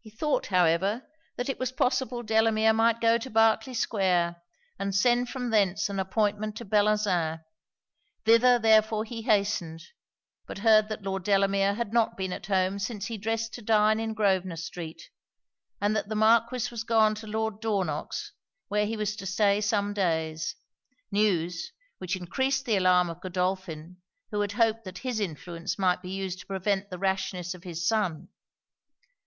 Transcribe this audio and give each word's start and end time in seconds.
He 0.00 0.10
thought, 0.10 0.48
however, 0.48 1.08
that 1.36 1.48
it 1.48 1.58
was 1.58 1.72
possible 1.72 2.22
Delamere 2.22 2.74
might 2.74 3.00
go 3.00 3.16
to 3.16 3.30
Berkley 3.30 3.72
square, 3.72 4.42
and 4.78 4.94
send 4.94 5.30
from 5.30 5.48
thence 5.48 5.88
an 5.88 5.98
appointment 5.98 6.58
to 6.58 6.66
Bellozane. 6.66 7.40
Thither 8.26 8.58
therefore 8.58 9.04
he 9.06 9.22
hastened; 9.22 9.82
but 10.46 10.58
heard 10.58 10.90
that 10.90 11.02
Lord 11.04 11.24
Delamere 11.24 11.72
had 11.72 11.94
not 11.94 12.18
been 12.18 12.34
at 12.34 12.44
home 12.48 12.78
since 12.78 13.06
he 13.06 13.16
dressed 13.16 13.54
to 13.54 13.62
dine 13.62 13.98
in 13.98 14.12
Grosvenor 14.12 14.56
street, 14.56 15.08
and 15.80 15.96
that 15.96 16.10
the 16.10 16.14
Marquis 16.14 16.68
was 16.70 16.84
gone 16.84 17.14
to 17.14 17.26
Lord 17.26 17.58
Dornock's, 17.62 18.32
where 18.68 18.84
he 18.84 18.94
was 18.98 19.16
to 19.16 19.24
stay 19.24 19.62
some 19.62 19.94
days; 19.94 20.54
news, 21.10 21.72
which 21.96 22.14
encreased 22.14 22.66
the 22.66 22.76
alarm 22.76 23.08
of 23.08 23.22
Godolphin, 23.22 24.02
who 24.30 24.42
had 24.42 24.52
hoped 24.52 24.84
that 24.84 24.98
his 24.98 25.18
influence 25.18 25.78
might 25.78 26.02
be 26.02 26.10
used 26.10 26.40
to 26.40 26.46
prevent 26.46 26.90
the 26.90 26.98
rashness 26.98 27.54
of 27.54 27.64
his 27.64 27.88
son. 27.88 28.28